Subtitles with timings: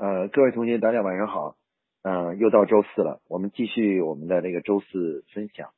[0.00, 1.56] 呃，各位同学，大家晚上好。
[2.00, 5.74] 嗯，又到周四了，我们继续我们的这个周四分享。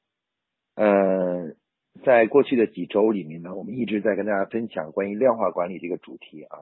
[0.77, 1.57] 呃，
[2.05, 6.61] 在过去的几周里面呢，我们一直在跟大家分享关于量化管理这个主题啊。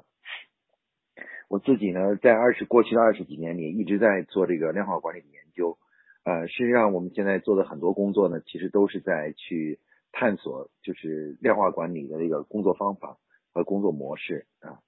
[1.51, 5.77] 我自己呢，在二十过去的二十几年里，一直在做这个量化管理的研究。
[6.24, 9.81] 呃，事实上，我们现在做的很多工作呢，其实都是在去
[10.13, 13.19] 探索，就是量化管理的这个工作方法
[13.53, 14.81] 和工作模式啊。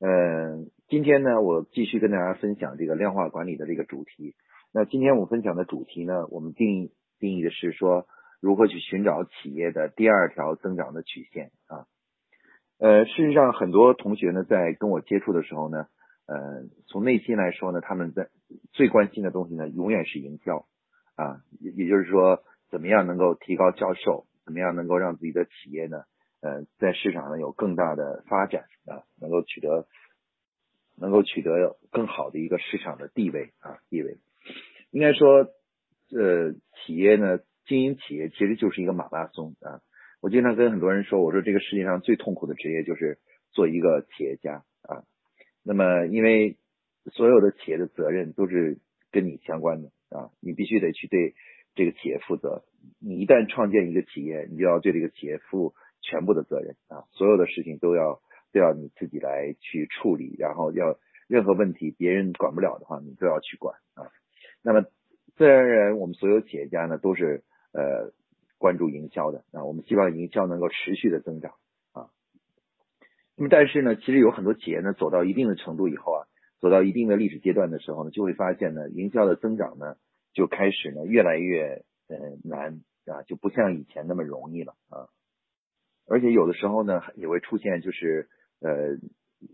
[0.00, 4.36] 嗯，今天呢，我继续跟大家分享这个量化管理的这个主题。
[4.72, 8.06] 那今天我分享的主题呢，我们定义定义的是说，
[8.40, 11.86] 如何去寻找企业的第二条增长的曲线啊。
[12.78, 15.88] 呃，事实上，很多同学呢，在跟我接触的时候呢，
[16.26, 18.28] 呃，从内心来说呢，他们在
[18.70, 20.66] 最关心的东西呢，永远是营销
[21.16, 26.02] 啊，也也就是说，怎么样能够提高销售，怎么样能够让自己的企业呢？
[26.40, 29.86] 呃，在市场上有更大的发展啊，能够取得
[30.96, 34.16] 能够取得更好的一个市场的地位啊地位。
[34.90, 35.50] 应该说，
[36.10, 39.80] 呃，企业呢，经营企业其实就是一个马拉松啊。
[40.20, 43.18] 我经常跟很多人说，我说这个世界上最痛苦的职业就是
[43.52, 45.04] 做一个企业家啊。
[45.62, 46.56] 那么，因为
[47.12, 48.78] 所有的企业的责任都是
[49.12, 51.34] 跟你相关的啊，你必须得去对
[51.74, 52.64] 这个企业负责。
[52.98, 55.74] 你一旦创建一个企业，你就要对这个企业负。
[56.00, 58.20] 全部的责任啊，所有的事情都要
[58.52, 64.10] 都要你自己来去处理，然后要任何问题别人管不了的话，你都要去管啊。
[64.62, 64.82] 那么
[65.36, 68.12] 自然而然，我们所有企业家呢都是呃
[68.58, 71.52] 关注营销的啊，我们希望营销能够持续的增长
[71.92, 72.10] 啊。
[73.36, 76.26] 那么但是呢，其实有很多企业呢走到一定的程度以后啊，
[76.60, 79.96] 走到一定的历史阶段的时候呢，就会发现呢，营销的增长呢
[80.32, 85.06] 就开始呢越来越呃难啊，就不像以前那么容易了啊。
[86.10, 88.28] 而且有的时候呢，也会出现就是
[88.60, 88.96] 呃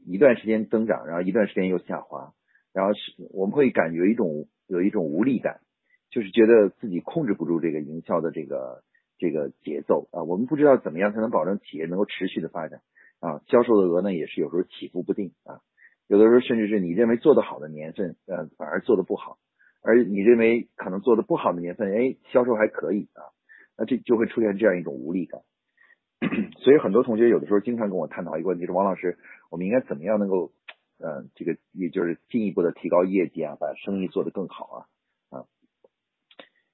[0.06, 2.33] 一段时间增长，然后一段时间又下滑，
[2.72, 3.00] 然后是
[3.33, 5.61] 我们会感觉一种有一种无力感，
[6.11, 8.83] 就是觉得自己控制不住这个营销的这个
[9.19, 12.80] 这个节奏啊，我们不知道怎么样才能保证企业能够持续的发展
[13.20, 15.61] 啊，销售的额呢也是有时候起伏不定啊，
[16.08, 19.39] 有的时候甚至是你认为做得好的年份，呃反而做得不好，
[19.83, 23.23] 而你认为可能做的不好的年份，哎销售还可以啊，
[23.77, 25.42] 那这就会出现这样一种无力感。
[26.62, 29.18] 所以很多同学有的时候经常跟我探讨一个问题，说王老师，
[29.51, 30.52] 我们应该怎么样能够，
[30.98, 35.45] 呃，这个也就是进一步的提高业绩啊，把生意做得更好啊啊。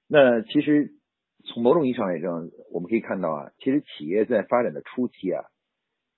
[0.07, 0.93] 那其实
[1.45, 5.45] 从某种意义上来讲，我们可以看到啊，其实企业在发展的初期啊，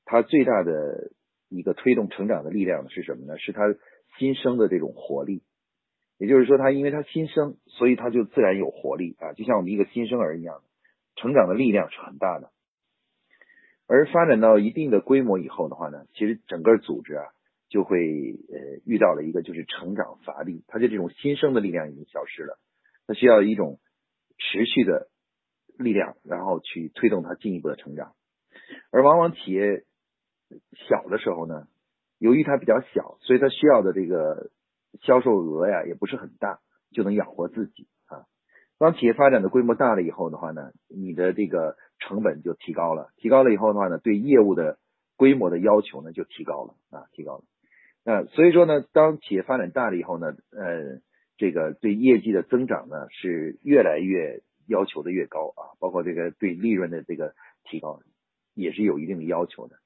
[0.05, 1.11] 它最大的
[1.50, 3.38] 一个推动成长的力量是什么呢？
[3.38, 3.61] 是它
[4.17, 5.44] 新生的这种活力。
[6.19, 10.61] 也就是说，它因为它新生，所以它就自然有活力啊，就像我们一个新生儿一样，
[11.15, 12.52] 成长的力量是很大的。
[13.93, 17.25] 而发展到一定的规模以后的话呢，其实整个组织啊
[17.69, 22.57] 就会呃遇到了一个就是成长乏力，它就这种新生的力量已经消失了，
[23.05, 23.79] 它需要一种
[24.39, 25.09] 持续的
[25.77, 28.15] 力量，然后去推动它进一步的成长。
[28.89, 29.83] 而往往企业
[30.89, 31.67] 小的时候呢，
[32.17, 34.49] 由于它比较小，所以它需要的这个
[35.01, 38.25] 销售额呀也不是很大，就能养活自己啊。
[38.79, 44.78] 当企业发展的规模大了以后的话呢，你的这个成本就提高了，提高了以后的话呢，对业务的
[45.16, 47.44] 规模的要求呢就提高了啊，提高了。
[48.03, 51.00] 那所以说呢，当企业发展大了以后呢，呃，
[51.38, 58.01] 这个对业绩的增长呢是越来越要求的越高啊，包括这个对利润的这个提高
[58.53, 59.78] 也是有一定的要求的。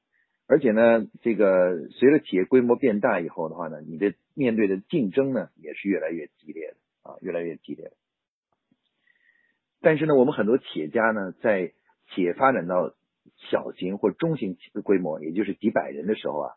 [0.48, 7.92] 而且呢，这个随着企业规模变大以后的话呢，你的面对的竞争呢也是越来越激烈的啊，越来越激烈的。
[9.80, 11.74] 但是呢，我们很多企业家呢，在
[12.10, 12.94] 企业发展到
[13.52, 16.52] 小型或中型企的规模，也就是几百人的时候啊，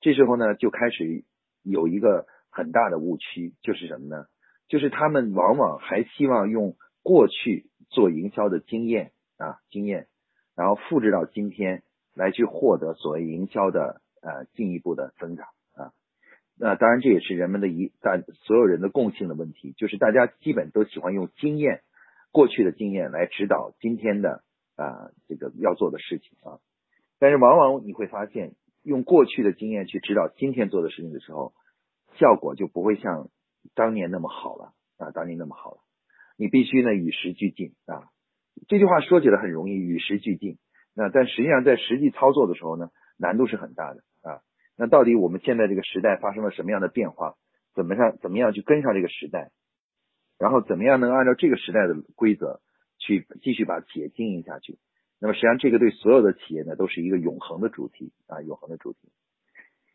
[0.00, 1.24] 这时候呢，就开始
[1.62, 4.26] 有一个很大的误区，就是什么呢？
[4.68, 10.06] 就是他们往往还希望用过去做营销的经验啊经验，
[10.56, 11.82] 然后复制到今天
[12.14, 15.92] 来去获得所谓营销的呃进一步的增长啊。
[16.58, 18.16] 那当然这也是人们的一大
[18.46, 21.82] 所有人的共性的问题，就是大家基本都喜欢用经验。
[22.32, 24.42] 过去的经验来指导今天的
[24.74, 26.58] 啊这个要做的事情啊，
[27.18, 31.52] 但是往往你会发现，用过去的经验去指导今天做的事情的时候，
[32.18, 33.28] 效果就不会像
[33.74, 35.78] 当年那么好了啊，当年那么好了。
[36.36, 38.08] 你必须呢与时俱进啊。
[38.66, 40.58] 这句话说起来很容易，与时俱进。
[40.94, 42.88] 那但实际上在实际操作的时候呢，
[43.18, 44.40] 难度是很大的啊。
[44.76, 47.34] 那到底我们现在这个时代发生了什么样的变化？
[47.74, 49.50] 怎么上怎么样去跟上这个时代？
[50.42, 52.58] 然后怎么样能按照这个时代的规则
[52.98, 54.76] 去继续把企业经营下去？
[55.20, 58.98] 那么实际上这个对所有的企业呢都是一个永恒的主题啊，永恒的主题。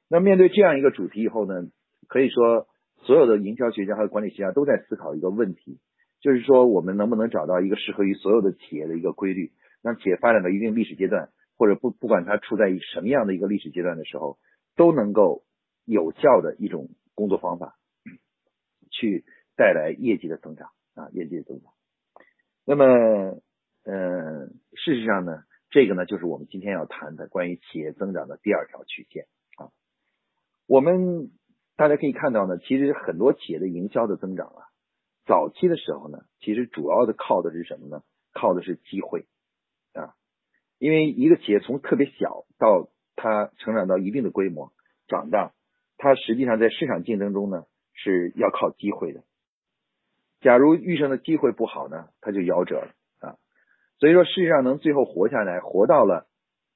[0.07, 1.67] 那面对这样一个主题以后呢，
[2.07, 2.65] 可以说
[3.01, 5.81] 所有的营销学家和管理学家都在思考一个问题，
[6.21, 9.51] 就是说我们能不能找到一个适合于所有的企业的一个规律，
[9.81, 11.27] 让企业发展到一定历史阶段，
[11.57, 14.37] 或者不不管它处在什么样的一个历史阶段的时候，
[14.77, 15.43] 都能够
[15.83, 17.75] 有效的一种工作方法，
[18.91, 19.25] 去
[19.57, 21.73] 带来业绩的增长啊，业绩的增长。
[22.63, 23.41] 那么，
[23.83, 29.25] 嗯，事实上呢，这个呢就是我们今天要谈的关于企业增长的第二条曲线
[29.57, 29.71] 啊。
[30.67, 31.31] 我们
[31.75, 34.61] 大家可以看到呢，其实很多企业的营销的增长啊，
[35.25, 38.03] 早期的时候呢，其实主要的靠的是什么呢？
[38.33, 39.25] 靠的是机会
[39.93, 40.13] 啊。
[40.77, 44.73] 因为一个企业从特别小到它成长到一定的规模、
[45.07, 45.53] 长大，
[45.97, 49.23] 它实际上在市场竞争中呢是要靠机会的。
[50.39, 53.37] 假如遇上的机会不好呢，他就夭折了啊。
[53.99, 56.27] 所以说，事实上能最后活下来，活到了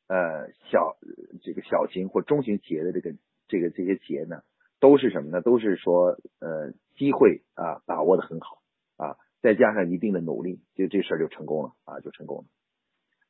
[0.08, 0.98] 呃小
[1.44, 3.14] 这个小型或中型企业的这个
[3.48, 4.42] 这个这些企业呢，
[4.80, 5.42] 都是什么呢？
[5.42, 8.62] 都是说呃机会啊把握的很好
[8.98, 12.44] 啊，再加上一定的努力，就这事儿就成功了啊，就成功了。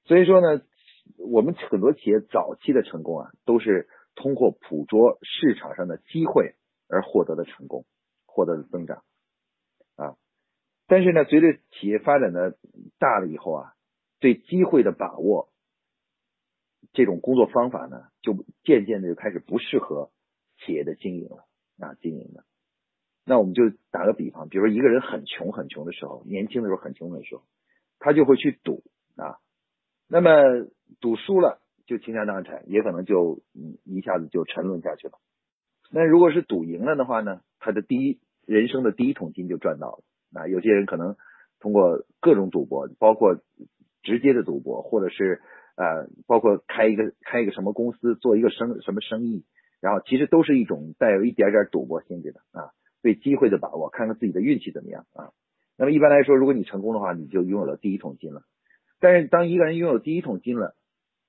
[0.06, 0.62] 所以说呢，
[1.18, 6.56] 我们很多企业早期的成功啊，都是通过捕捉市场上的机会
[6.88, 7.86] 而获得的成功，
[8.26, 9.04] 获得的增长。
[10.92, 12.58] 但是呢，随着企业发展的
[13.00, 13.74] 大了以后啊，
[14.20, 15.48] 对机会的把握
[16.92, 18.34] 这种工作方法呢，就
[18.66, 20.12] 渐渐的就开始不适合
[20.58, 21.46] 企业的经营了
[21.80, 22.44] 啊，经营的。
[23.24, 27.44] 那我们就打个比方，比如说一个人很穷很穷的时候，年轻的时候很穷的时候，
[27.98, 28.84] 他就会去赌
[29.16, 29.40] 啊，
[30.10, 30.68] 那么
[31.00, 33.40] 赌输了就倾家荡产，也可能就
[33.86, 35.14] 一下子就沉沦下去了。
[35.90, 40.04] 那如果是赌赢了的话呢，他的第一人生的第一桶金就赚到了。
[40.34, 41.16] 啊，有些人可能
[41.60, 43.38] 通过各种赌博，包括
[44.04, 45.42] 直接的赌博，或者是
[45.76, 49.46] 呃，包括开一个开一个什么公司，做一个生什么生意，
[49.80, 55.32] 然后其实都是一种带有一点点赌博性质的啊，对机会的把握，看看自己的运气怎么样啊。
[55.78, 58.44] 那么一般来说，如果你成功的话，你就拥有了第一桶金了。
[59.00, 60.76] 但是当一个人拥有第一桶金了，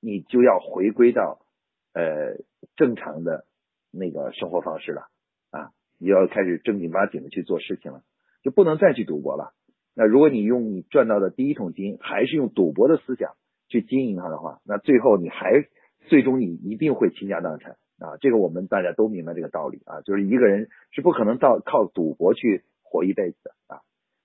[0.00, 1.46] 你就要回归到
[1.94, 2.36] 呃
[2.76, 3.46] 正常的
[3.90, 5.08] 那个生活方式了
[5.50, 8.02] 啊，你要开始正经八经的去做事情了。
[8.42, 9.52] 就不能再去赌博了。
[9.94, 13.34] 那如果你用你赚到的第一桶金，还是用赌博的思想
[13.68, 15.66] 去经营它的话，那最后你还
[16.08, 18.16] 最终你一定会倾家荡产啊！
[18.20, 23.80] 这个我们大家都明白这个道理啊，就是一个人是不可能到靠赌博去活一辈子的啊。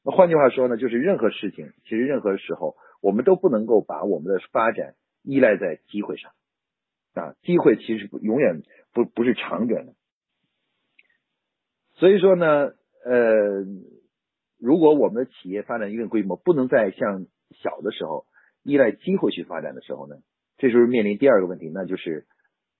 [0.05, 6.31] 那换句话说呢，就是任何事情，其实任何时候，我们都不能够把我们的发展依赖在机会上
[7.13, 7.35] 啊。
[7.41, 8.63] 机会其实永远
[8.93, 9.93] 不不是长远的。
[11.95, 12.71] 所以说呢，
[13.03, 13.65] 呃。
[14.59, 17.27] 如果我们的企业发展一定规模，不能再像
[17.61, 18.25] 小的时候
[18.63, 20.15] 依赖机会去发展的时候呢，
[20.57, 22.25] 这时候面临第二个问题，那就是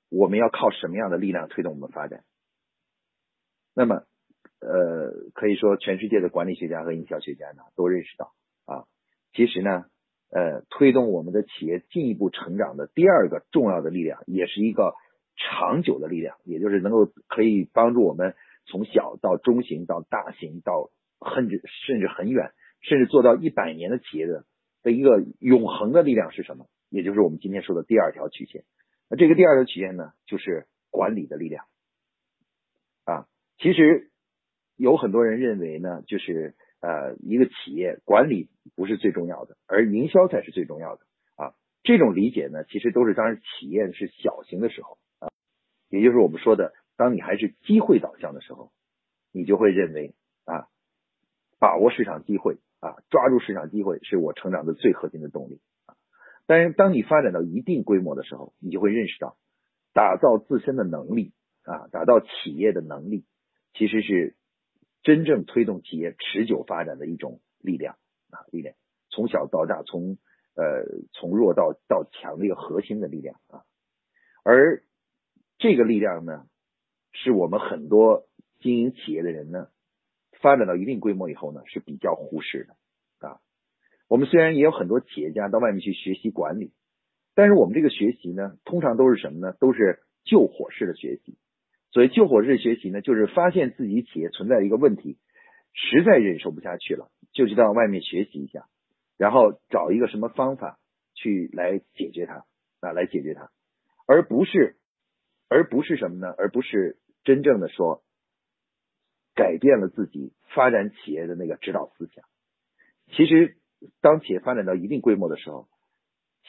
[0.10, 2.24] 我们要靠什么样的力量推动我们发展？
[3.76, 4.06] 那么，
[4.60, 8.34] 呃，可以说全世界的管理学家和营销学家呢都认识到
[8.66, 8.86] 啊，
[9.34, 9.86] 其实呢，
[10.32, 14.96] 呃，推动我们的企业进一步成长的第二个重要的力量，也是一个
[15.36, 18.34] 长久的力量，也就是能够可以帮助我们
[18.66, 20.90] 从小到中型到大型到。
[21.34, 24.46] 甚至甚至很远，甚至做到一百年的企业的
[24.84, 26.68] 的一个永恒的力量是什么？
[26.90, 28.64] 也就是我们今天说的第二条曲线。
[29.10, 31.66] 那这个第二条曲线呢，就是管理的力量
[33.04, 33.28] 啊。
[33.58, 34.10] 其实
[34.76, 41.02] 有很多人认为呢，就是呃，一个企业管理不是最重要的，而营销才是最重要的
[41.36, 41.56] 啊。
[41.84, 45.28] 这种理解呢，其实都是当时企业是小型的时候啊，
[45.90, 48.72] 也就是我们说的，当你还是机会导向的时候，
[49.34, 50.14] 你就会认为。
[51.60, 55.96] 把握市场机会啊，抓住市场机会是我成长的最核心的动力啊。
[56.46, 59.38] 但是当你发展到一定规模的时候，你就会认识到，
[59.94, 61.34] 打造自身的能力
[61.64, 63.26] 啊，打造企业的能力，
[63.74, 64.36] 其实是
[65.02, 67.96] 真正推动企业持久发展的一种力量
[68.30, 68.76] 啊，力量
[69.10, 70.18] 从小到大，从
[70.56, 73.64] 呃从弱到到强的一个核心的力量啊。
[74.44, 74.84] 而
[75.58, 76.46] 这个力量呢，
[77.14, 78.28] 是我们很多
[78.60, 79.70] 经营企业的人呢。
[80.42, 83.40] 发展到一定规模以后呢，是比较忽视的啊。
[84.08, 86.72] 我们虽然也有很多企业家到外面去学习管理，
[87.36, 89.54] 但是我们这个学习呢，通常都是什么呢？
[89.60, 91.38] 都是救火式的学习。
[91.92, 95.18] 所以救火式学习呢，就是发现自己企业存在一个问题，
[95.74, 98.66] 实在忍受不下去了，就去到外面学习一下，
[99.18, 100.80] 然后找一个什么方法
[101.16, 102.46] 去来解决它
[102.82, 103.50] 啊，来解决它，
[104.06, 104.76] 而不是
[105.50, 106.34] 而不是什么呢？
[106.38, 108.04] 而不是真正的说。
[109.38, 112.26] 改变了自己发展企业的那个指导思想。
[113.16, 113.56] 其实，
[114.02, 115.70] 当企业发展到一定规模的时候，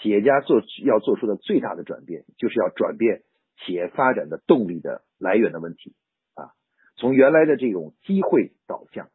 [0.00, 3.23] 企业家做要做出的最大的转变，就是要转变
[3.59, 5.95] 企业发展的动力的来源的问题
[6.35, 6.52] 啊。
[6.97, 9.11] 从原来的这种机会导向，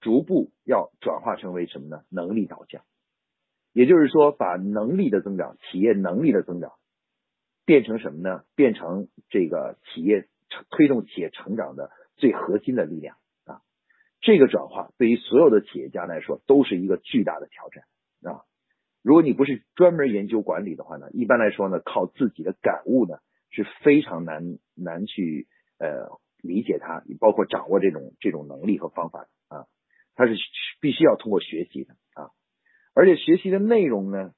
[0.00, 2.02] 逐步要转化成为什么呢？
[2.10, 2.82] 能力导向。
[3.72, 6.72] 也就是说，把能力的增长、企业能力的增长，
[7.64, 8.44] 变成什么呢？
[8.56, 10.28] 变成这个企业
[10.70, 11.90] 推动企业成长的
[12.22, 13.62] 最核心的力量啊！
[14.20, 17.82] 这个转化对于所有的企业家来说都是一个巨大的挑战
[18.22, 18.44] 啊！
[19.02, 23.16] 如果你不是专门研究管理的话呢，一般来说呢，靠自己的感悟呢
[23.50, 25.48] 是非常难难去
[25.78, 29.66] 呃理解它，包括掌握这种这种能力和方法啊，
[30.14, 30.36] 它是
[30.80, 32.30] 必须要通过学习的啊。
[32.94, 34.32] 而且学习的内容呢，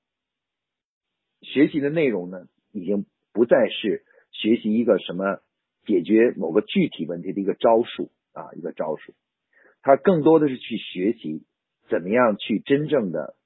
[1.42, 5.42] 学习的内容呢，已经不再是学习一个什么
[5.86, 9.12] 解决某个具体问题的一个招数啊，一个招数，
[9.82, 11.44] 他更多的是去学习
[11.88, 13.36] 怎么样去真正的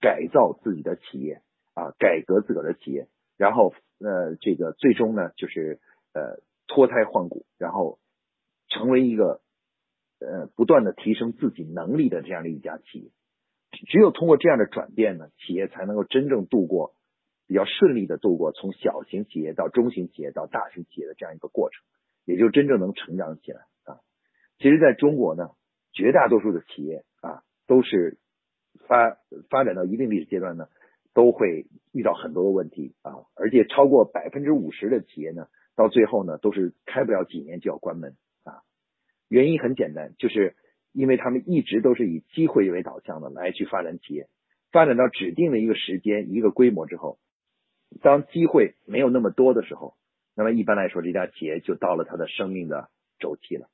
[0.00, 1.42] 改造自己的企业
[1.74, 5.80] 啊，改革自个儿的企业，然后呃，这个最终呢，就是
[6.14, 7.98] 呃脱胎换骨，然后
[8.68, 9.40] 成为一个
[10.20, 13.10] 呃不断的提升自己能力的这样的一家企业。
[13.70, 16.94] 只有通过这样的转变呢，企业才能够真正度过
[17.48, 21.82] 比较顺利的度过从小型企业到中型企业到大型企业的这样一个过程，
[22.24, 23.98] 也就真正能成长起来啊。
[24.58, 25.50] 其实，在中国呢，
[25.92, 28.18] 绝大多数的企业啊，都是
[28.86, 29.16] 发
[29.50, 30.68] 发展到一定历史阶段呢，
[31.14, 38.62] 都会遇到很多的问题啊，而且超过百分之五十的企业呢，到最后呢，都是开不了几年就要关门啊。
[39.28, 40.54] 原因很简单，就是。
[40.94, 44.26] 因为他们一直都是以机会为导向的来去发展企业，
[44.72, 47.18] 发展到指定的一个时间、一个规模之后，
[48.02, 49.94] 当机会没有那么多的时候，
[50.34, 53.68] 那么一般来说，这家企业就到了它的生命的周期了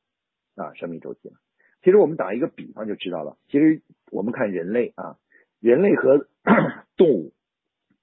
[0.56, 1.34] 啊，生命周期了。
[1.82, 3.36] 其实我们打一个比方就知道了。
[3.48, 5.18] 其实我们看人类啊，
[5.60, 6.26] 人类和
[6.96, 7.34] 动物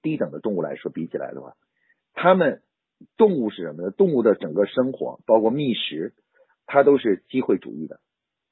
[0.02, 1.56] 低等的动物来说比起来的话，
[2.12, 2.62] 他们
[3.16, 3.90] 动物是什么呢？
[3.90, 6.14] 动物的整个生活，包括觅食，
[6.66, 8.00] 它都是机会主义的。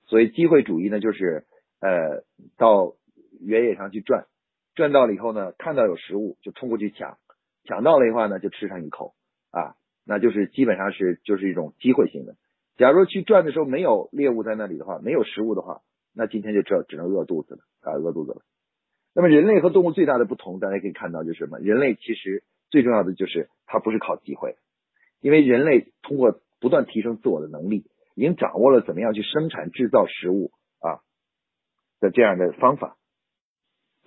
[0.07, 1.47] 所以机会主义呢，就是
[1.79, 2.25] 呃
[2.57, 2.97] 到
[3.41, 4.27] 原野上去转，
[4.75, 7.19] 转到了以后呢，看到有食物就冲过去抢，
[7.65, 9.15] 抢到了的话呢，就吃上一口
[9.51, 12.37] 啊，那就是基本上是就是一种机会性的。
[12.77, 15.83] 假如去转的时候没有猎物在那里的话，没有食物的话，
[16.15, 18.43] 那今天就只只能饿肚子了啊，饿肚子了。
[19.15, 21.59] 那么人类和动物最大的不同，大家可以看到就是什么？
[21.59, 24.57] 人类其实最重要的就是它不是靠机会，
[25.21, 27.87] 因为人类通过不断提升自我的能力。
[28.17, 30.51] 已经掌握了怎么样去生产制造食物
[30.81, 31.01] 啊
[32.01, 32.99] 的这样的方法，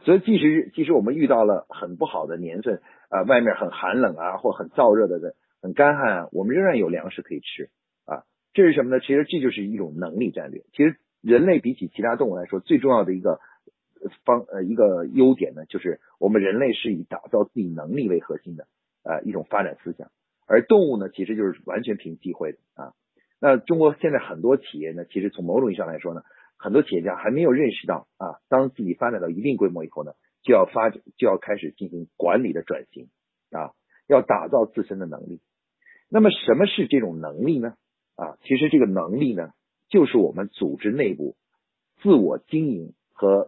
[0.02, 7.70] 所以即使即使我们遇到了很不好的年份啊，外面很寒冷啊，或很燥热的、很干旱啊，我们仍然有粮食可以吃
[8.06, 8.24] 啊。
[8.54, 9.00] 这是什么呢？
[9.00, 10.64] 其实这就是一种能力战略。
[10.74, 13.40] 其实人类比起其他动物来说，最重要的一个
[14.26, 18.66] 方呃一个优点呢，就是我们人类是以打造自己能力为核心的
[19.04, 20.10] 啊一种发展思想，
[20.48, 22.94] 而动物呢，其实就是完全凭机会的啊。
[23.40, 26.24] 那中国现在很多企业呢，其实从某种意义上来说呢，
[26.58, 30.14] 很多企业家还没有认识到啊，当自己发展到一定规模以后呢，
[30.44, 33.10] 就要发就要开始进行管理的转型
[33.50, 33.74] 啊，
[34.08, 35.42] 要打造自身的能力。
[36.10, 37.76] 那么什么是这种能力呢？
[38.16, 39.54] 啊，其实这个能力呢，
[39.90, 41.36] 就是我们组织内部
[42.02, 43.48] 自我经营和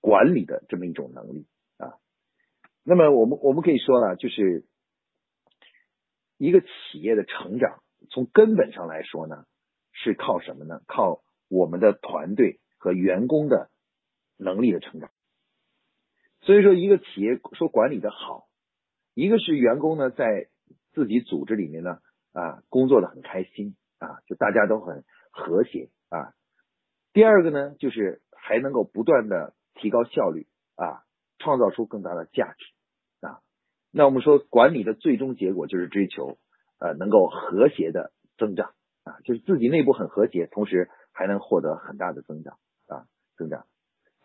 [0.00, 1.46] 管理的这么一种能力
[1.78, 1.94] 啊。
[2.82, 4.66] 那么我们我们可以说呢，就是
[6.36, 7.80] 一个企业的成长。
[8.10, 9.46] 从根本上来说呢，
[9.92, 10.82] 是靠什么呢？
[10.86, 13.70] 靠我们的团队和员工的
[14.36, 15.10] 能力的成长。
[16.44, 18.46] 所以说，一个企业说管理的好，
[19.14, 20.48] 一个是员工呢在
[20.92, 21.98] 自己组织里面呢
[22.32, 26.32] 啊工作的很开心啊，就大家都很和谐啊。
[27.12, 30.46] 第二个呢，就是还能够不断的提高效率
[30.76, 31.02] 啊，
[31.38, 33.40] 创造出更大的价值啊。
[33.90, 36.38] 那我们说管理的最终结果就是追求。
[36.80, 38.74] 呃，能够和谐的增长
[39.04, 42.58] 啊，就是自己内部很和谐，同时还能获得很大的增长
[42.88, 43.06] 啊，
[43.38, 43.64] 增长。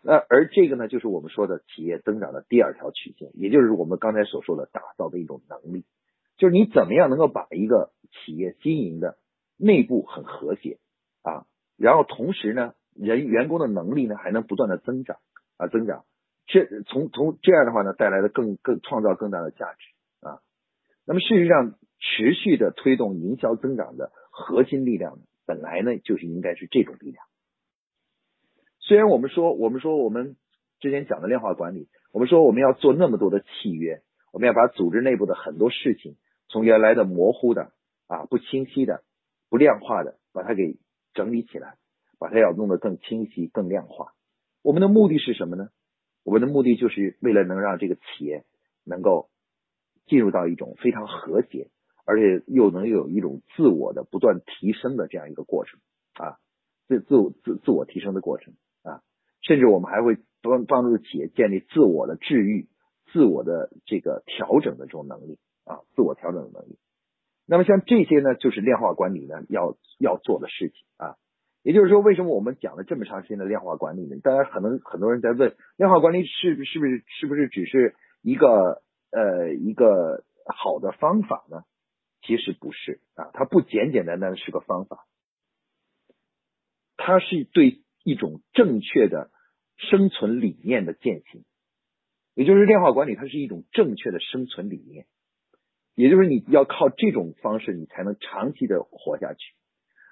[0.02, 5.84] 那而这个呢，就是我们说的企业增长的第二条曲线，也就是我们刚才所说的打造的一种能力，
[6.36, 9.16] 就是你怎么样能够把一个企业经营的
[9.56, 10.78] 内部很和谐
[11.22, 15.18] 啊，然后同时呢，人员工的能力呢还能不断的增长
[15.56, 16.04] 啊，增长，
[16.46, 20.40] 这从从这样的话呢，带来的更更创造更大的价值啊。
[21.06, 21.74] 那么事实上。
[22.02, 27.22] 持续的推动营销增长的核心力量呢，本来呢就是应该是这种力量。
[28.90, 30.34] 虽然我们说，我们说我们
[30.80, 36.16] 之前讲的量化管理，我们说我们要做那么多的契约，我们要把组织内部的很多事情，
[36.48, 37.70] 从原来的模糊的
[38.08, 39.04] 啊不清晰的
[39.48, 40.76] 不量化的，把它给
[41.14, 41.76] 整理起来，
[42.18, 44.12] 把它要弄得更清晰、更量化。
[44.60, 45.68] 我们的目的是什么呢？
[46.24, 48.42] 我们的目的就是为了能让这个企业
[48.84, 49.30] 能够
[50.06, 51.70] 进入到一种非常和谐。
[52.06, 55.78] 而且又能有一种自我的不断提升的这样一个过程
[56.14, 56.38] 啊，
[56.88, 58.54] 自自自自我提升的过程，
[59.42, 62.68] 甚至我们还会帮帮助企业建立自我的治愈、
[63.12, 66.78] 自我的这个调整的这种能力啊，自我调整的能力。
[67.46, 71.16] 那么像这些呢，就是量化管理呢要要做的事情啊。
[71.62, 74.16] 也就是说，为什么我们讲了这么长时间的量化管理呢？
[74.22, 81.64] 大家可能很多人在问，量化管理是是不是是不是只是一个呃一个好的方法呢？
[82.22, 85.04] 其实不是啊，它不简简单单的是个方法，
[86.96, 89.30] 它是对一种正确的
[89.76, 91.44] 生存理念的践行。
[92.34, 95.06] 也就是量化管理，它是一种正确的生存理念，
[95.94, 99.54] 也就是你要靠这种方式，你才能长期的活下去。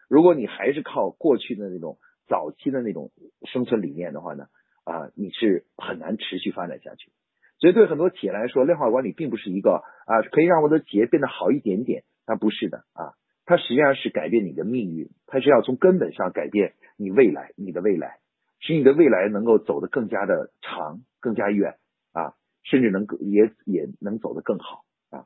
[0.08, 3.12] 如果你还是靠过去的那种早期的那种
[3.50, 4.46] 生存理念的话呢，
[4.84, 7.12] 啊，你是很难持续发展下去。
[7.60, 13.14] 所以对很多企业来说，量化管理并不是一个啊可以让我的企业变得好一点点，它不是的啊，
[13.48, 18.18] 它实际上是改变你的命运，它是要从根本上改变你未来，你的未来，
[18.60, 21.78] 使你的未来能够走得更加的长、更加远
[22.12, 25.24] 啊，甚至能够也也能走得更好啊。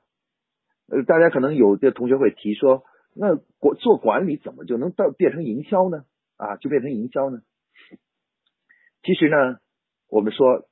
[0.87, 2.85] 呃，大家可能有的同学会提说。
[3.15, 6.05] 那管做管理怎么就能到变成营销呢？
[6.39, 7.43] 啊，就变成营销呢？
[9.03, 9.59] 其实呢，
[10.09, 10.67] 我们说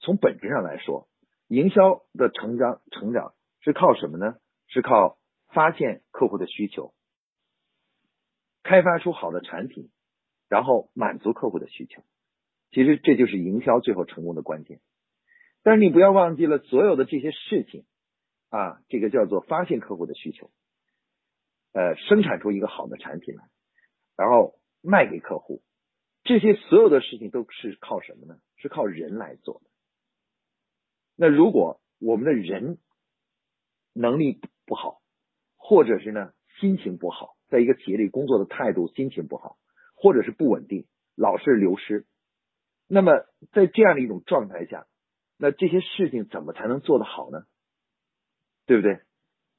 [0.00, 1.08] 从本质上来说，
[1.46, 4.34] 营销的成长成长是靠什么呢？
[4.66, 5.16] 是靠
[5.52, 6.94] 发现客户的需求，
[8.62, 9.90] 开发出好的产品，
[10.48, 12.02] 然后满足客户的需求。
[12.70, 14.80] 其实这就是营销最后成功的关键。
[15.62, 17.84] 但是你不要忘记了所有的这些事情
[18.48, 20.50] 啊，这个叫做发现客户的需求。
[21.72, 23.44] 呃，生产出一个好的产品来，
[24.16, 25.62] 然后卖给客户，
[26.24, 28.40] 这些所有的事情都是靠什么呢？
[28.56, 29.70] 是靠人来做的。
[31.16, 32.78] 那如果我们的人
[33.92, 35.01] 能力不好，
[35.64, 39.56] 或者是呢心情不好，在一个企业里工作的态度心情不好，
[39.94, 42.04] 或者是不稳定，老是流失，
[42.88, 43.12] 那么
[43.52, 44.86] 在这样的一种状态下，
[45.38, 47.44] 那这些事情怎么才能做得好呢？
[48.66, 49.00] 对不对？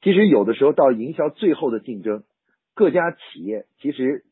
[0.02, 2.26] 其实有的时候到营销最后的竞争，
[2.74, 4.26] 各家企业其实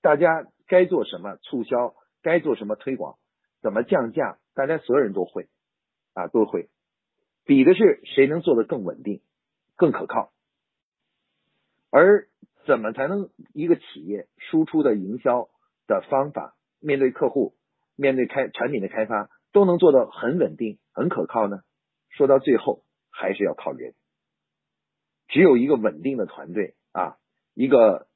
[0.00, 3.18] 大家该做什么促销，该做什么推广，
[3.60, 5.48] 怎么降价，大家所有人都会
[6.14, 6.70] 啊都会，
[7.44, 9.20] 比的是谁能做得更稳定、
[9.76, 10.32] 更可靠。
[11.92, 12.26] 而
[12.64, 15.50] 怎么才能一个企业输出的营销
[15.86, 17.54] 的方法，面对客户、
[17.96, 21.60] 面对开产品的开发都能做得很稳定、很可靠呢？
[22.08, 23.94] 说到最后，还是要靠人。
[25.28, 27.18] 只有一个稳定的团队啊，
[27.52, 28.06] 一个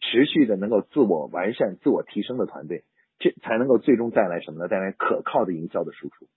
[0.00, 2.84] 持续的能够自我完善、自我提升的团队，
[3.18, 4.68] 这才能够最终带来什么呢？
[4.68, 6.28] 带来可靠的营销的输出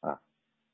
[0.00, 0.20] 啊！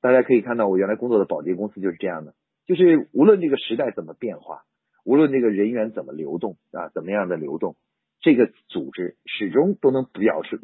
[0.00, 2.34] 大家可以看到，我原来工作的保洁公司就是这样的，
[2.66, 4.64] 就是无论这个时代怎么变化，
[5.08, 7.76] 无论这个人员怎么流动啊，怎么样的流动，
[8.20, 10.60] 这个组织始终都能表示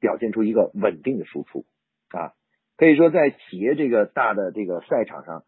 [0.00, 1.64] 表现出一个稳定的输出
[2.08, 2.34] 啊！
[2.76, 5.44] 可以说，在企业这个大的这个赛场上。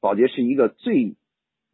[0.00, 1.16] 保洁是一个最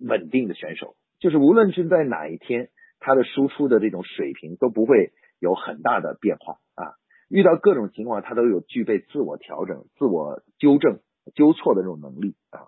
[0.00, 6.98] 稳定的选手，就是无论是在哪一天，他的输出的这种水平都不会有很大的变化啊。
[7.28, 10.98] 遇到各种情况，他都有具备自我调整、自我纠正、
[11.36, 12.66] 纠错的这种能力啊。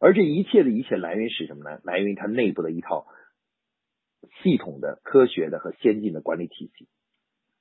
[0.00, 1.80] 而这一切的一切来源是什么呢？
[1.84, 3.06] 来源于他内部的一套
[4.42, 6.88] 系统的、科学的和先进的管理体系。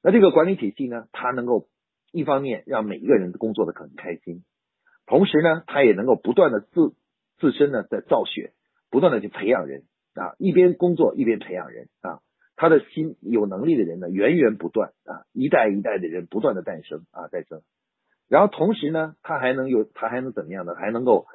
[0.02, 1.68] 那这个管理体系呢，它能够
[2.12, 4.44] 一方面让每一个人工作的很开心。
[5.08, 6.96] 同时呢，他也能够不断的自
[7.38, 8.54] 自身呢在造血，
[8.90, 9.84] 不断的去培养人
[10.16, 12.22] 啊，一边工作一边培养人啊，
[12.56, 17.62] 他的心有能力的人呢源源不断啊，一代一代的人不断的诞生啊诞生，
[18.28, 20.74] 然后同时呢，他还能有他还能怎么样呢？
[20.76, 21.28] 还能够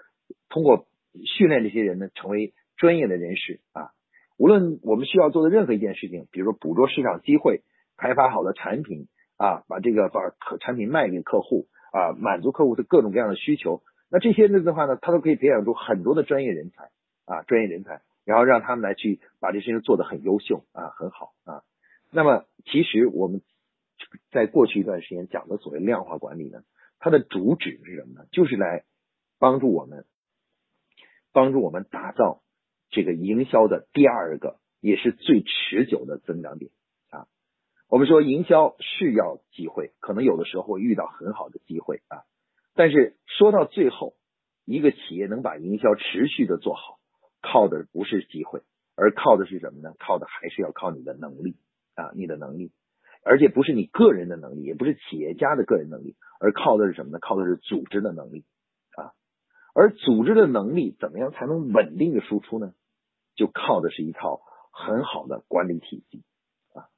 [0.48, 0.88] 通过
[1.26, 3.90] 训练这些人呢，成为专业的人士啊。
[4.38, 7.62] 无论我们需要做的任何一件事情，比如说捕捉市场机会，
[7.96, 10.20] 开发好的产品啊，把这个把
[10.58, 11.68] 产品卖给客户。
[11.92, 16.84] 啊，满足客户的各种各样的需求，那这些的话呢，他都可以培养出很多的专业人才
[17.26, 21.64] 啊，专业人才，然后让他们来去把这事情做得很优秀啊，很好啊。
[22.12, 23.42] 那么，其实我们
[24.30, 26.60] 在过去一段时间讲的所谓量化管理呢，
[27.00, 28.26] 它的主旨是什么呢？
[28.30, 28.84] 就是来
[29.40, 30.04] 帮助我们，
[31.32, 32.42] 帮助我们打造
[32.90, 36.70] 这个营销的第二个，也是最持久的增长点
[37.10, 37.26] 啊。
[37.88, 42.22] 我们说营销是要机会，可能有的时候会遇到很好的机会啊。
[42.74, 44.14] 但是说到最后，
[44.64, 46.98] 一个企业能把营销持续的做好，
[47.42, 48.62] 靠的不是机会，
[48.96, 49.94] 而靠的是什么呢？
[49.98, 51.56] 靠的还是要靠你的能力
[51.94, 52.72] 啊，你的能力，
[53.24, 57.18] 而且不是你个人的能力，也不是企业家的个人能力，而靠的是什么呢？
[57.20, 58.44] 靠的是组织的能力。
[59.74, 62.72] 而组织的能力怎么样才能稳定的输出呢？
[63.36, 66.24] 就靠的是一套很好的管理体系
[66.74, 66.88] 啊。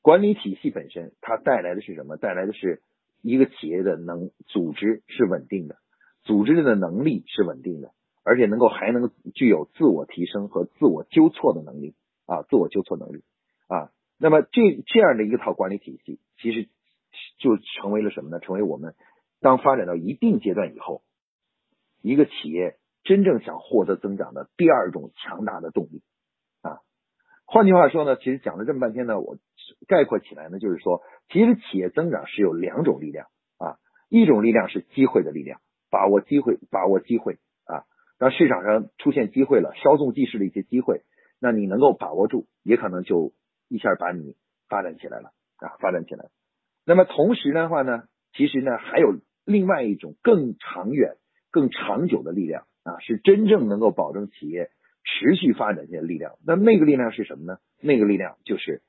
[0.00, 2.16] 管理体系本身，它带来的是什么？
[2.16, 2.82] 带来的是
[3.20, 5.76] 一个企业的能组织是稳定的，
[6.22, 7.92] 组织的能力是稳定的，
[8.24, 11.94] 而且能够还能具有自我提升和自我纠错的能力
[12.26, 13.22] 啊，自我纠错能力
[13.66, 13.90] 啊。
[14.18, 16.68] 那么这这样的一套管理体系，其实
[17.38, 18.38] 就成为了什么呢？
[18.38, 18.94] 成为我们
[19.40, 21.02] 当发展到一定阶段以后，
[22.02, 26.02] 一个企业真正想获得增长的第二种强大的动力。
[26.62, 26.78] 啊
[27.44, 29.36] 换句话说呢，其实讲了这么半天呢，我
[29.86, 33.26] 概括起来呢，就是说，其实企业增长是有两种力量
[33.58, 33.76] 啊，
[34.08, 35.60] 一种力量是机会的力量，
[35.90, 37.84] 把握机会，把握机会啊，
[38.18, 41.02] 当市场上出现机会了，稍纵即逝的一些机会，
[41.40, 43.34] 那你能够把握住，也可能就
[43.68, 44.34] 一下把你
[44.68, 46.30] 发展起来了啊，发展起来。
[46.86, 51.16] 那么同时的话呢，其实呢还有另外一种更长远、
[51.52, 54.72] 更长久的力量啊，是真正能够保证企业。
[55.04, 57.58] 持续发展的力量，那那个力量是什么呢？
[57.80, 58.82] 那个力量就是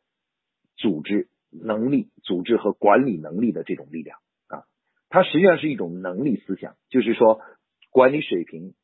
[0.77, 4.65] 组织能力、组织和管理能力的这种力量啊。
[5.09, 7.41] 它实际上是一种能力思想，就是说
[7.89, 8.75] 管理水平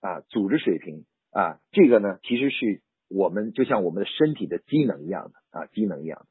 [0.00, 6.26] 啊、组织水平啊，这个呢其实是我们就像我们的身体的机能一样的啊，机能一样的。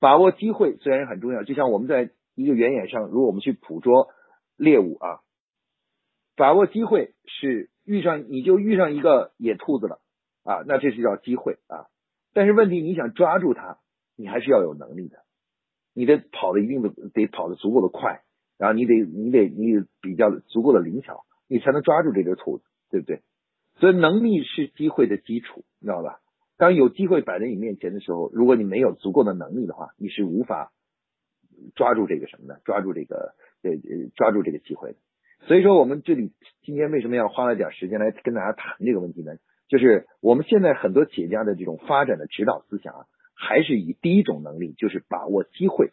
[0.00, 4.08] 把握机会虽然很重要，就像我们在一个原野上，如果我们去捕捉
[4.56, 5.20] 猎物啊，
[6.36, 7.70] 把握机会是。
[7.84, 9.98] 遇上你就遇上一个野兔子了
[10.44, 11.90] 啊，那这是叫机会啊。
[12.32, 13.78] 但是问题你想抓住它，
[14.14, 15.18] 你还是要有能力的，
[15.92, 18.22] 你得跑的一定的得跑的足够的快，
[18.56, 23.22] 然后你得你得你比较足够的灵巧，你才能抓住这只兔子，对不对？
[23.80, 26.20] 所以能力是机会的基础，你知道吧？
[26.56, 30.70] 当有机会摆在你面前的时候，如果你没有足够的能力的话，你是无法
[31.74, 34.98] 抓住这个什么呢，抓住这个呃呃抓住这个机会的。
[35.46, 39.32] 所以说，我们这里今天为什么要花了点时间来跟大家谈这个问题呢？
[39.68, 45.90] 就是我们现在很多企业家的这种发展的指导思想啊，还是以第一种能力，就是把握机会，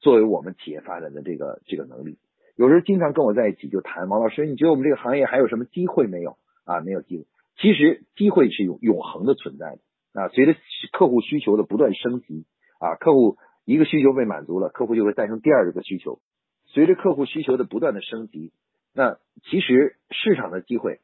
[0.00, 2.18] 作为我们企业发展的这个这个能力。
[2.54, 6.80] 有时候经常跟我在一起就谈，王老师，你觉得我们这个行业还有什么机会没有啊？
[6.80, 7.26] 没有机会。
[7.58, 9.78] 其实机会是永永恒的存在
[10.12, 10.54] 的啊，随着
[10.92, 12.44] 客户需求的不断升级
[12.78, 16.20] 啊，客户一个需求被满足了，客户就会诞生第二个需求。
[16.66, 18.52] 随着客户需求的不断的升级。
[18.96, 21.00] 那其实市场的机会，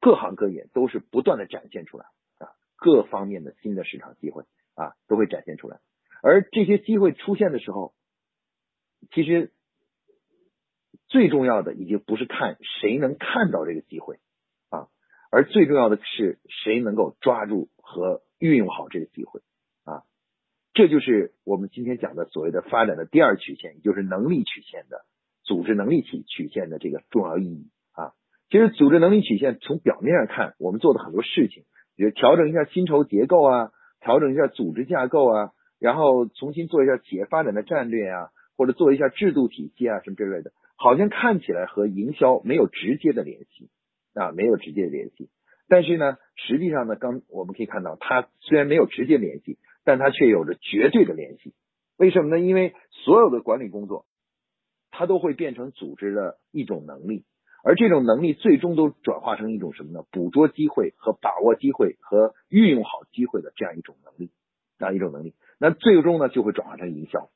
[0.00, 2.04] 各行各业都是不断的展现出来
[2.38, 4.44] 啊，各方面的新的市场机会
[4.76, 5.80] 啊都会展现出来。
[6.22, 7.94] 而这些机会出现的时候，
[9.10, 9.50] 其实
[11.08, 14.20] 最重要的已经不是看谁能看到这个机会
[14.70, 14.86] 啊，
[15.32, 19.40] 而最重要的是谁能够抓住和运用好这个机会
[19.82, 20.04] 啊。
[20.74, 25.04] 这就是我们今天讲的所谓的发展的第二曲线，也就是能力曲线的。
[25.44, 28.12] 组织能力体曲线的这个重要意义啊，
[28.50, 31.64] 其实组织能力曲线从表面上看，我们做的很多事情，
[31.96, 35.50] 比如调整一下薪酬结构啊，调整一下组织架构啊，
[35.80, 43.68] 然后重新做一下企业发展的战略啊，或者做一下制度体系啊什么之类的，好像看起来和营销没有直接的联系
[44.14, 45.28] 啊，没有直接的联系。
[45.68, 51.54] 但是呢，实际上呢，刚我们可以看到，它虽然没有直接联系，但它却有着绝对的联系。
[51.96, 52.38] 为什么呢？
[52.38, 54.04] 因为所有的管理工作。
[54.92, 57.24] 它都会变成组织的一种能力，
[57.64, 60.04] 而这种能力最终都转化成一种什么呢？
[60.12, 64.30] 捕捉机会和把握机会和运用好机会的这样一种能力，
[64.78, 65.34] 这样一种能力。
[65.58, 67.30] 那最终呢，就会转化成营销，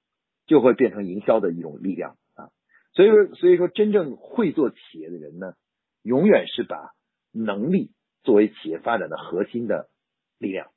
[0.46, 2.50] 就会变成营销的一种力量啊。
[2.92, 5.54] 所以说，所以说，真正会做企业的人呢，
[6.02, 6.90] 永远是把
[7.32, 7.90] 能力
[8.22, 9.88] 作为企业发展的核心的
[10.38, 10.68] 力量，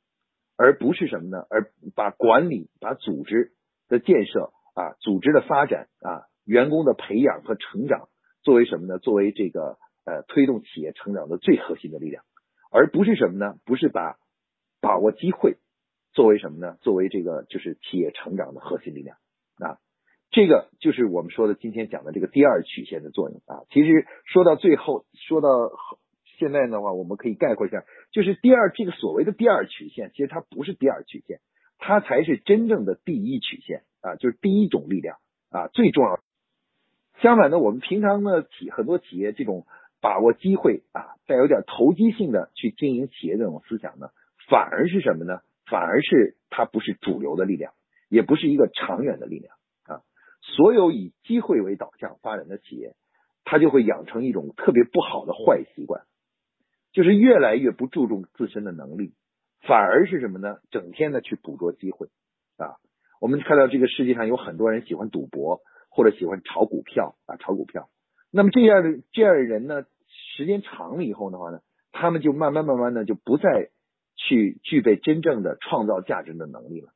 [0.55, 1.45] 而不是什么呢？
[1.49, 3.51] 而把管理、把组织
[3.89, 6.28] 的建设啊、组织的发展啊。
[6.49, 8.09] 员工的培养和成长
[8.41, 8.97] 作为什么呢？
[8.97, 12.23] 作为这个呃推动企业成长的最核心的力量，
[12.71, 13.59] 而不是什么呢？
[13.65, 14.17] 不是把
[14.81, 15.57] 把握机会
[16.11, 16.77] 作为什么呢？
[16.81, 19.17] 作为这个就是企业成长的核心力量
[19.59, 19.77] 啊。
[20.31, 23.61] 这个就是我们说的今天讲的这个第二曲线的作用啊。
[23.69, 25.49] 其实说到最后，说到
[26.39, 31.41] 现在的话，我们可以概括一下，就是第二这个所谓的第二曲线，其实它不是第二曲线，
[31.77, 35.17] 它才是真正的第一曲线啊，就是第一种力量
[35.51, 36.19] 啊，最重要。
[37.21, 39.65] 相反的，我们平常呢企很多企业这种
[40.01, 44.11] 把握机会啊，带有点投机性的去经营企业这种思想呢，
[44.49, 45.41] 反而是什么呢？
[45.65, 47.73] 反而是它不是主流的力量，
[48.09, 50.01] 也不是一个长远的力量啊。
[50.41, 52.95] 所有以机会为导向发展的企业，
[53.43, 56.03] 它就会养成一种特别不好的坏习惯，
[56.93, 59.13] 就是越来越不注重自身的能力，
[59.61, 60.57] 反而是什么呢？
[60.71, 62.07] 整天的去捕捉机会
[62.57, 62.77] 啊。
[63.19, 65.59] 我们看到这个世界上有很多人喜欢赌博。
[65.99, 67.89] 或者喜欢炒股票啊，炒股票。
[68.31, 69.83] 那么这样的这样的人呢，
[70.37, 71.59] 时间长了以后的话呢，
[71.91, 73.69] 他们就慢慢慢慢的就不再
[74.15, 76.93] 去具备真正的创造价值的能力了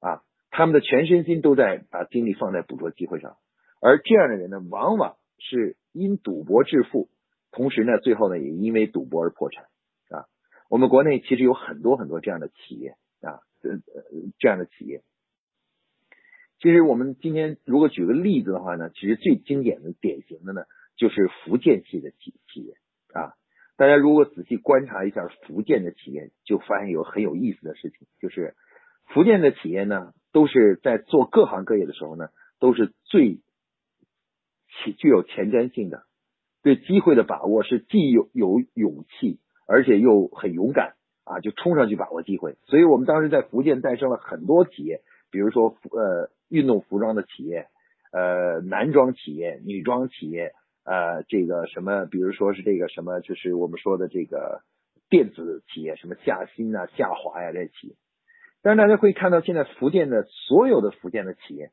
[0.00, 3.36] 啊，他们的全身心都在把精力放在捕捉机会上，
[3.82, 7.10] 而这样的人呢，往往是因赌博致富，
[7.52, 9.64] 同时呢，最后呢也因为赌博而破产
[10.08, 10.24] 啊。
[10.70, 13.78] 我们国内其实有很多很多这样的企业啊，呃
[14.38, 15.02] 这样的企业。
[16.60, 20.62] 其实我们今天如果举个例子的话呢，其实最经典的典型的呢，
[20.96, 22.74] 就是福建系的企企业
[23.12, 23.34] 啊。
[23.76, 28.56] 大家如果仔细观察一下福建的企业，就发现有很有意思的事情，就是
[29.06, 36.02] 福建的企业呢，都是在做各行各业的时候呢，都是最起具有前瞻性的，
[36.64, 42.56] 对机会的把握是既有有勇气，而且又很勇敢啊，就冲上去把握机会。
[42.66, 46.30] 所以我们当时在福建诞生了很多企业，比如说呃。
[46.48, 47.66] 运动服装的企业，
[48.10, 50.52] 呃，男装企业、女装企业，
[50.84, 54.62] 呃，这个什么，比如说是这个什么，就是我们说的这个
[55.10, 57.96] 电子企业，什么夏新啊、夏华呀这些企业。
[58.62, 61.70] 但是大家会看到，现在福建的所有的福建的企业，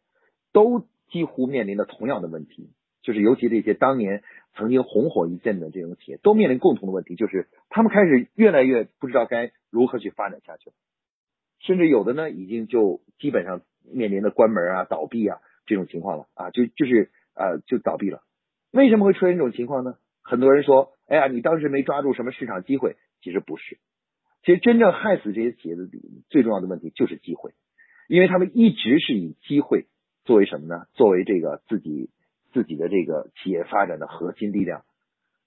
[0.51, 2.69] 都几乎面临着同样的问题，
[3.01, 4.21] 就是尤其这些当年
[4.55, 10.75] 曾经红火一阵的这种企业，都面临共同的问题，就是他们开始越来越不知道该如何去发展下去了，
[11.59, 13.61] 甚至有的呢，已经就基本上。
[13.91, 18.21] 面临的关门啊、倒闭啊这种情况了啊，就就是呃就倒闭了。
[18.71, 19.95] 为什么会出现这种情况呢？
[20.21, 23.77] 很多人说，哎呀，你当时没抓住什么市场机会，其实不是。
[24.43, 25.87] 其实真正害死这些企业的
[26.29, 27.51] 最重要的问题就是机会，
[28.07, 29.87] 因为他们一直是以机会
[30.23, 30.85] 作为什么呢？
[30.93, 32.09] 作为这个自己
[32.53, 34.83] 自己的这个企业发展的核心力量，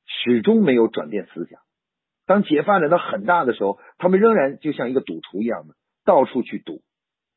[0.04, 1.60] 始终没有转变思想。
[2.26, 5.74] 当企业发展到很大的时候，他们仍然就像一个赌徒一样的
[6.04, 6.82] 到处去赌。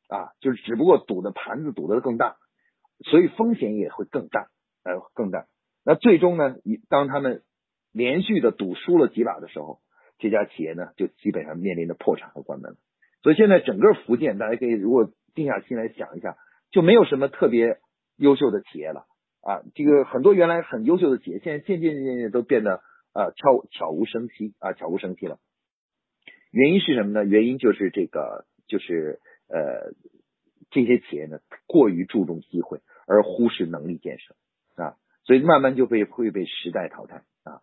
[0.08, 2.36] 啊，就是只不过赌的盘子赌的更大，
[3.04, 4.48] 所以风险也会更大，
[4.84, 5.46] 呃，更大。
[5.84, 6.54] 那最终呢，
[6.88, 7.42] 当他们
[7.92, 9.80] 连续的赌输了几把的时候，
[10.18, 12.76] 这家企业呢就基本上面临着破产和关门了。
[13.22, 16.36] 所以现在整个福建，大家可以如果静下心来想一下，
[16.70, 17.78] 就没有什么特别
[18.16, 19.06] 优秀的企业了
[19.40, 19.62] 啊。
[19.74, 25.38] 这个很多原来很优秀的企业，现在渐渐渐渐都变得啊悄悄无声息啊，悄无声息了。
[26.50, 27.24] 原因是什么呢？
[27.24, 29.20] 原因就是这个，就是。
[29.52, 29.92] 呃，
[30.70, 34.34] 这些企业呢过于注重机会，而忽视能力建设
[34.82, 37.60] 啊，所以慢慢就被会被时代淘汰啊。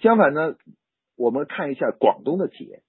[0.00, 0.56] 相反呢，
[1.16, 2.82] 我们看一下广东的企业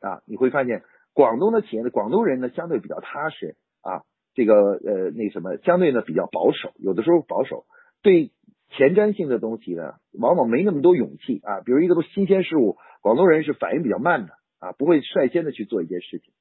[0.00, 4.02] 啊，你会发现广东的企业呢，广东人呢相对比较踏实啊，
[4.34, 7.64] 这个呃那什么，相对呢比较保守，有的时候保守，
[8.02, 8.32] 对
[8.70, 11.60] 前瞻性的东西呢，往往没那么多勇气啊。
[11.60, 16.32] 比如一个都新鲜事物，广东人是反应比较慢的啊，不会率先的去做一件事情。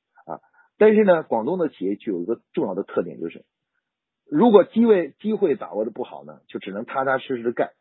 [0.77, 3.45] 但是呢，广东的企业具有一个重要的特点，就是
[4.29, 7.71] 如果机会机会把握的不好呢，就只能踏踏实实的干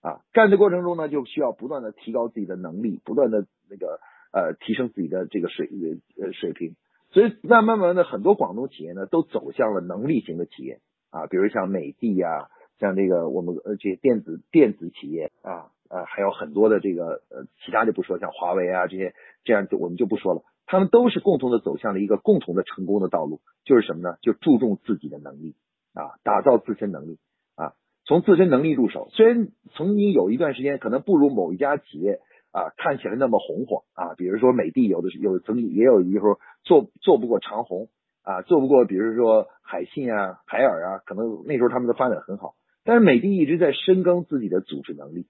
[0.00, 0.22] 啊。
[0.32, 4.00] 干的过程中呢，就需要不断的提高自己的能力，不断的那个
[4.32, 5.68] 呃提升自己的这个水
[6.16, 6.76] 呃水平。
[7.12, 12.48] 所以慢慢慢的，很多广东企业呢，都走向了能力型的企业啊，比如像美的呀，
[12.78, 19.12] 像这个我们呃这些电子电子企业啊呃还有很多的这个呃其他就不说，像华为啊这些
[19.44, 20.42] 这样就我们就不说了。
[20.70, 24.18] 他们都是共同的走向了一个共同的成功的道路，就是什么呢？
[24.22, 25.56] 就注重自己的能力
[25.94, 27.18] 啊，打造自身能力
[27.56, 27.72] 啊，
[28.04, 29.08] 从自身能力入手。
[29.10, 32.20] 虽然曾经有一段时间可能不如某一家企业
[32.52, 37.88] 啊看起来那么红火啊，比如说美的有的有曾经也有一时候做做不过长虹
[38.22, 42.54] 啊，做不过比如说海信啊、海尔啊，可能那时候他们的发展很好。
[42.84, 45.26] 但是美的一直在深耕自己的组织能力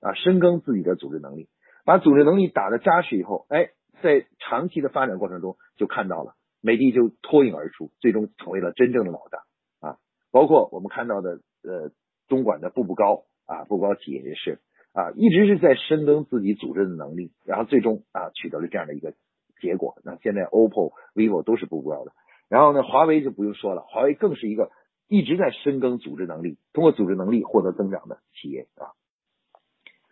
[0.00, 1.48] 啊，深耕自己的组织能力，
[1.84, 3.70] 把组织能力打得扎实以后，哎。
[4.02, 9.44] 在长期的发展过程中，就看到了美的就脱颖而出，最终成为了真正的老大
[9.80, 9.98] 啊！
[10.30, 11.90] 包括我们看到的呃
[12.28, 14.60] 中管的步步高啊，步步高企业也是
[14.92, 19.14] 啊，一直是在深耕自己组织的能力，然后最终啊取得了这样的一个
[19.60, 19.96] 结果。
[20.04, 22.12] 那现在 OPPO、vivo 都是步步高的，
[22.48, 24.70] 然后呢，华为就不用说了，华为更是一个
[25.08, 28.92] 一直在深耕组织能力，通过组织能力获得增长的企业啊。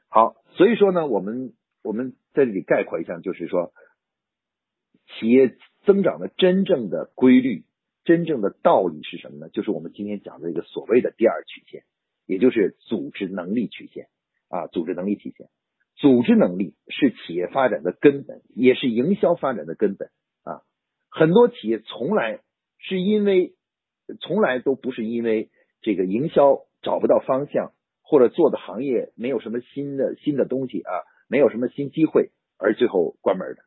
[0.08, 2.14] 好，所以说呢，我们我们。
[2.38, 3.72] 在这里概括一下，就是说，
[5.08, 7.64] 企业增长的真正的规律、
[8.04, 9.48] 真正的道理是什么呢？
[9.48, 11.82] 就是我们今天讲的一个所谓的第二曲线，
[12.26, 14.06] 也就是组织能力曲线
[14.48, 15.48] 啊，组织能力曲线。
[15.96, 20.10] 组织能力是企业发展的根本，也是营销发展的根本
[20.44, 20.62] 啊。
[21.10, 22.38] 很多企业从来
[22.78, 23.56] 是因为，
[24.20, 27.72] 从来都不是因为这个营销找不到方向，
[28.02, 30.92] 或者做的行业没有什么新的新的东西啊。
[31.28, 33.62] 没有什么新机会，而最后关门的，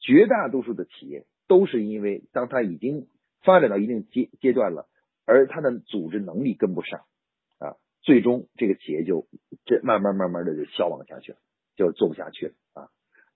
[0.00, 3.06] 绝大多数的企业都是因为当他已经
[3.42, 4.88] 发展到一定阶阶段了，
[5.24, 7.00] 而他的组织能力跟不上
[7.58, 9.26] 啊，最终这个企业就
[9.64, 11.38] 这慢慢慢慢的就消亡下去了，
[11.76, 12.88] 就做不下去了啊。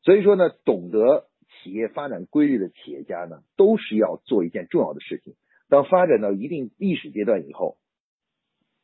[0.02, 1.28] 所以说呢，懂得
[1.62, 5.34] 企业发展规律的企业家呢，都是要做一件重要的事情。
[5.68, 7.78] 当发展到一定历史阶段以后，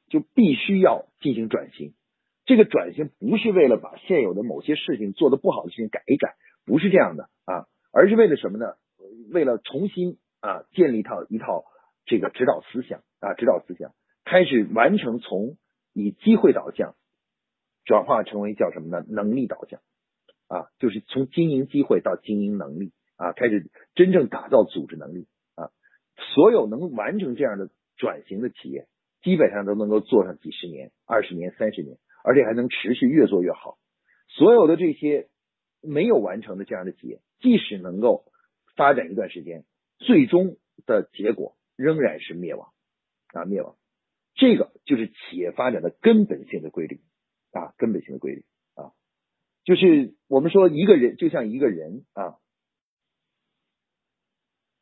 [0.09, 1.94] 就必须要进行转型。
[2.46, 6.35] 这个转型不是为了把现有的某些事情做的不好的事情改一改，
[6.66, 8.74] 不是这样的啊，而是为了什么呢？
[9.33, 11.64] 为了重新啊建立一套一套
[12.04, 13.92] 这个指导思想啊指导思想，
[14.24, 15.57] 开始完成从
[15.94, 16.94] 以机会导向
[17.85, 19.04] 转化成为叫什么呢？
[19.09, 19.80] 能力导向
[20.48, 25.70] 啊，就是从经营机会到经营能力啊，开始真正打造组织能力啊。
[26.35, 28.87] 所有能完成这样的转型的企业，
[29.22, 31.96] 基本上都能够做上几十年、二十年、三十年。
[32.24, 33.78] 而且还能持续越做越好。
[34.28, 35.28] 所有的这些
[35.82, 38.24] 没有完成的这样的企业，即使能够
[38.74, 39.64] 发展一段时间，
[39.98, 40.56] 最终
[40.87, 42.72] 的结果仍然是灭亡
[43.34, 43.76] 啊，灭亡。
[44.34, 47.02] 这个就是企业发展的根本性的规律
[47.52, 48.92] 啊，根本性的规律啊，
[49.64, 52.38] 就是我们说一个人就像一个人啊，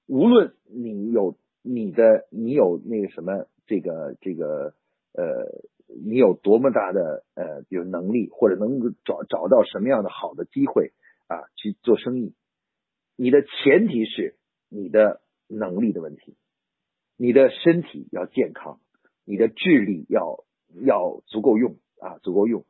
[0.06, 4.76] 无论你有你的你有那个什么这个这个
[5.12, 5.66] 呃。
[5.88, 10.92] 你有多么大的呃，比如能力，或者能找找到什么样的好的机会
[11.28, 12.34] 啊，去做生意？
[13.16, 14.36] 你的前提是
[14.68, 16.36] 你的能力的问题，
[17.16, 18.80] 你的身体要健康，
[19.24, 20.44] 你的智力要
[20.80, 22.64] 要足够用啊，足够用。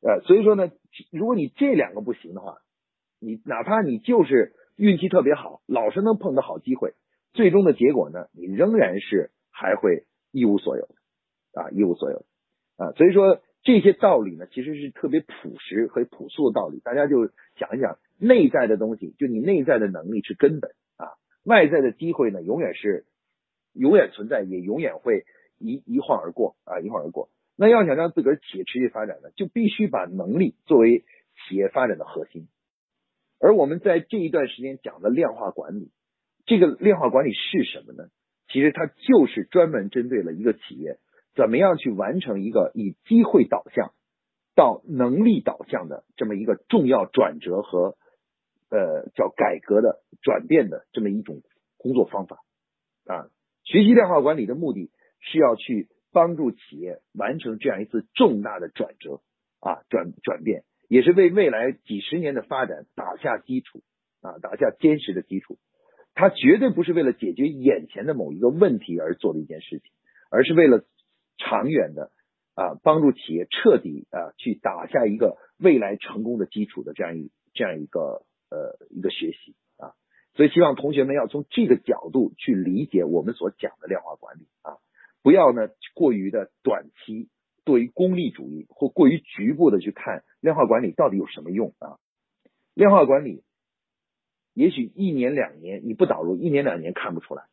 [0.00, 0.70] 呃，所以说呢，
[1.10, 2.58] 如果你这两个不行的话，
[3.20, 6.94] 你哪怕你就是运气特别好，老是能碰到好机会，
[7.32, 10.88] 最终的结果呢，你仍然是还会一无所有
[11.52, 12.24] 啊，一无所有。
[12.78, 16.78] 啊，所以说这些道理呢，其实是特别朴实和朴素的道理。
[16.78, 23.04] 大家就想一想，内在的东西，就你内在的能力是根本啊，外在的机会呢，永远是
[23.74, 25.24] 永远存在，也永远会
[25.58, 27.30] 一一晃而过啊，一晃而过。
[27.56, 31.04] 那要想让自个儿企业持续发展呢，就必须把能力作为
[31.48, 32.46] 企业发展的核心。
[33.40, 35.90] 而我们在这一段时间讲的量化管理，
[36.46, 38.08] 这个量化管理是什么呢？
[38.46, 40.98] 其实它就是专门针对了一个企业。
[41.38, 43.92] 怎么样去完成一个以机会导向
[44.56, 47.96] 到能力导向的这么一个重要转折和
[48.70, 51.42] 呃叫改革的转变的这么一种
[51.76, 52.42] 工作方法
[53.06, 53.30] 啊？
[53.62, 59.20] 学习量化管理的目的是要去帮助企业完成这样一次重大的转折
[59.60, 63.82] 啊转转变，也是为未来几十年的发展打下基础
[64.22, 65.56] 啊打下坚实的基础。
[66.14, 69.92] 它绝对不是为了解决眼前的某一个问题而做的一件事情，
[70.32, 70.82] 而是为了。
[71.38, 72.10] 长远的
[72.54, 79.94] 啊，帮助企业彻底啊去打下一个未来成功的基础的这样一这样一个呃一个学习啊，
[80.34, 84.78] 所以希望同学们要从这个角度去理解我们所讲的量化管理啊，
[85.22, 87.28] 不要呢过于的短期
[87.64, 91.98] 对于功利主义或过于局部的去看量化管理到底有什么用啊？
[92.74, 93.44] 量化管理
[94.54, 97.44] 也许一年两年你不导入，一年两年看不出来，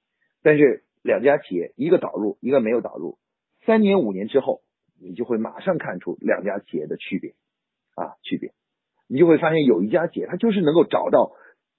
[0.42, 3.20] 但是两家企业一个导入，一个没有导入。
[3.66, 4.62] 三年五年之后，
[5.02, 7.36] 你就会马上看出两家企业的区别
[7.96, 8.54] 啊，区别，
[9.08, 11.34] 你就会发现有一家企业它就是能够找到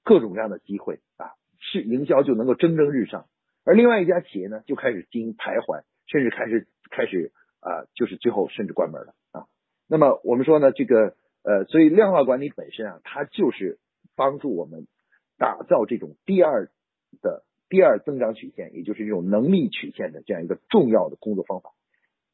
[0.05, 3.27] 各种各样的机会啊，是营销就能够蒸蒸日上，
[3.65, 9.47] 而另外一家企业呢就开始经营徘徊，甚至开始开始啊，就是最后甚至关门了啊。
[9.89, 13.79] 那么我们说呢，这个呃，所以量化管理本身啊，它就是
[14.17, 14.87] 帮助我们
[15.39, 16.71] 打造这种第二
[17.23, 17.45] 的。
[17.69, 21.73] 第二增长曲线，也就是这种能力曲线的这样一个重要的工作方法。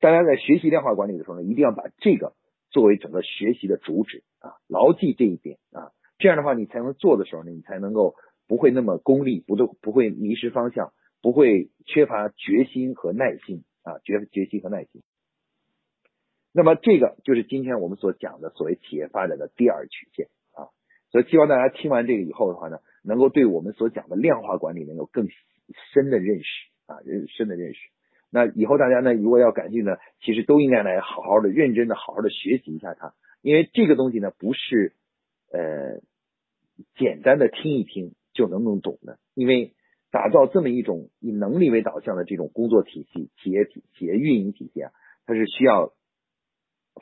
[0.03, 2.35] 大家在学习量化管理的时候呢，一定要把这个
[2.71, 5.93] 作为整个学习的主旨啊，牢记这一点啊。
[6.19, 8.17] 这样的话，你才能做的时候呢，你才能够
[8.49, 15.03] 不会那么功利，不都不会迷失方向，不会缺乏决心和耐心啊，决决心和耐心。
[16.53, 20.69] 那么这个就是今天我们所讲的所谓企业发展的第二曲线啊。
[21.11, 22.79] 所以希望大家听完这个以后的话呢。
[23.05, 25.27] 能够对我们所讲的量化管理能有更
[25.93, 27.81] 深的认识啊，认深的认识。
[28.35, 34.95] 那以后大家呢，如果要感兴趣呢，其实都应该来好好的、认真的、好好的学习一下它，因为这个东西呢，不是
[35.53, 36.01] 呃
[36.97, 39.18] 简单的听一听就能弄懂的。
[39.35, 39.74] 因为
[40.11, 44.93] 打造这么一种以能力为导向的这种工作体系、企业体、企业运营体系啊，
[45.26, 45.93] 它是需要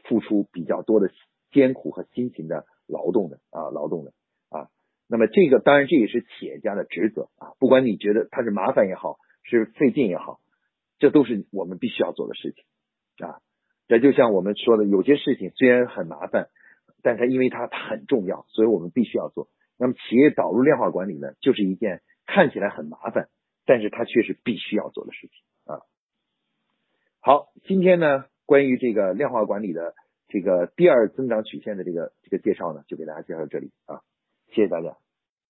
[0.02, 1.12] 付出比较多的
[1.52, 4.12] 艰苦和辛勤的劳动的啊，劳动的
[4.48, 4.68] 啊。
[5.06, 10.40] 那么这个当然这也是企业家的职责啊，不管你觉得它是麻烦也好，是费劲也好，
[11.00, 13.40] 这都是我们必须要做的事情啊。
[13.88, 16.48] 这就像我们说的，有些事情虽然很麻烦，
[17.02, 19.48] 但它因为它很重要，所以我们必须要做。
[19.76, 23.28] 那么企业导入量化管理呢，就是一件看起来很麻烦，
[23.66, 25.80] 但是它却是必须要做的事情啊。
[27.18, 29.94] 好，今天呢，关于这个量化管理的
[30.28, 34.02] 这个第二增长曲线的这个这个介绍呢，就给大家介绍到这里啊。
[34.50, 34.96] 谢谢大家。